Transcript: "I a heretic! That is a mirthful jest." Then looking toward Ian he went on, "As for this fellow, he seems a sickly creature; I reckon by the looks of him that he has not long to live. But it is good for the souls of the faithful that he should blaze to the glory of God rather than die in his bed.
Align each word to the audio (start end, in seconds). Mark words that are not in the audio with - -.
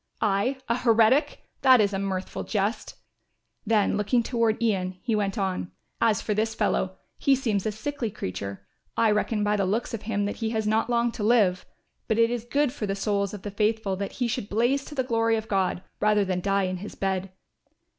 "I 0.19 0.57
a 0.67 0.77
heretic! 0.77 1.43
That 1.61 1.79
is 1.79 1.93
a 1.93 1.99
mirthful 1.99 2.43
jest." 2.43 2.95
Then 3.67 3.97
looking 3.97 4.23
toward 4.23 4.59
Ian 4.59 4.93
he 5.03 5.13
went 5.15 5.37
on, 5.37 5.69
"As 6.01 6.23
for 6.23 6.33
this 6.33 6.55
fellow, 6.55 6.97
he 7.19 7.35
seems 7.35 7.67
a 7.67 7.71
sickly 7.71 8.09
creature; 8.09 8.65
I 8.97 9.11
reckon 9.11 9.43
by 9.43 9.57
the 9.57 9.65
looks 9.67 9.93
of 9.93 10.01
him 10.01 10.25
that 10.25 10.37
he 10.37 10.49
has 10.49 10.65
not 10.65 10.89
long 10.89 11.11
to 11.11 11.23
live. 11.23 11.67
But 12.07 12.17
it 12.17 12.31
is 12.31 12.45
good 12.45 12.73
for 12.73 12.87
the 12.87 12.95
souls 12.95 13.31
of 13.35 13.43
the 13.43 13.51
faithful 13.51 13.95
that 13.97 14.13
he 14.13 14.27
should 14.27 14.49
blaze 14.49 14.83
to 14.85 14.95
the 14.95 15.03
glory 15.03 15.35
of 15.37 15.47
God 15.47 15.83
rather 15.99 16.25
than 16.25 16.41
die 16.41 16.63
in 16.63 16.77
his 16.77 16.95
bed. 16.95 17.31